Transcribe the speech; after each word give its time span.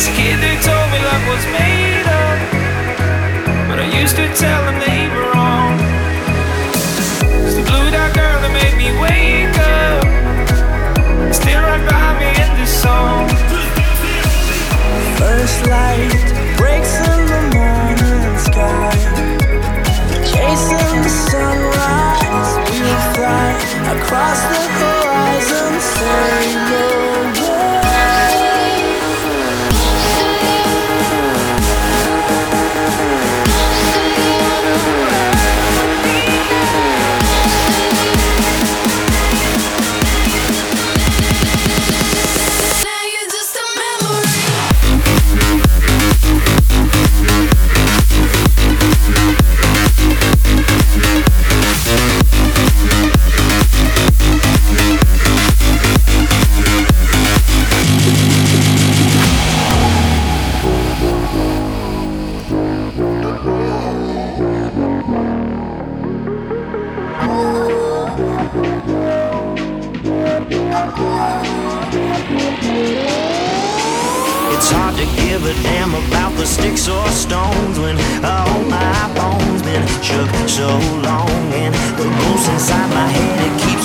As 0.00 0.08
a 0.08 0.12
kid, 0.12 0.40
they 0.40 0.56
told 0.64 0.88
me 0.92 0.98
love 0.98 1.24
was 1.28 1.44
made 1.52 2.06
up, 2.08 2.40
but 3.68 3.78
I 3.78 3.86
used 4.00 4.16
to 4.16 4.26
tell 4.32 4.64
them 4.64 4.80
they 4.80 5.12
were 5.12 5.28
wrong. 5.28 5.76
It's 7.44 7.56
the 7.56 7.64
blue 7.68 7.90
dot 7.92 8.14
girl 8.16 8.40
that 8.40 8.48
made 8.48 8.76
me 8.80 8.88
wake 8.96 9.52
up, 9.60 10.00
still 11.34 11.60
right 11.60 11.84
by 11.84 12.16
me 12.16 12.32
in 12.32 12.50
this 12.56 12.72
song. 12.72 13.28
First 15.20 15.68
light 15.68 16.49
took 80.26 80.48
so 80.48 80.68
long, 81.02 81.30
and 81.54 81.74
the 81.96 82.04
ghost 82.04 82.50
inside 82.50 82.90
my 82.90 83.06
head 83.06 83.46
it 83.46 83.62
keeps. 83.62 83.79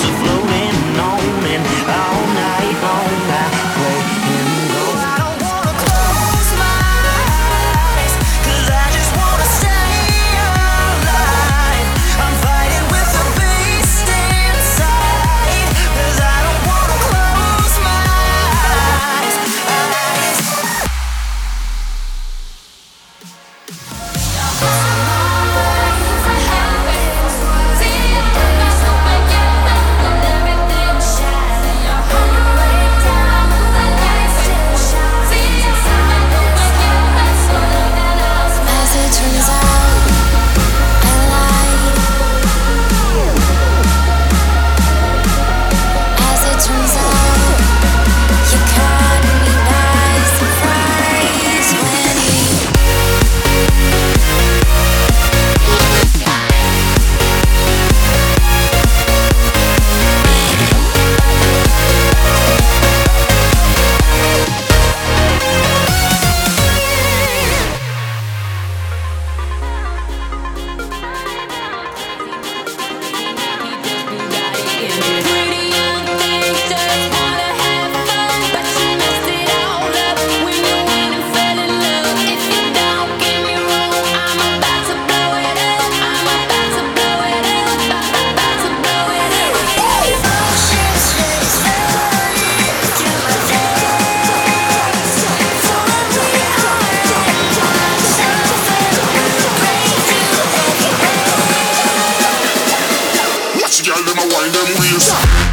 Peace. 104.98 105.45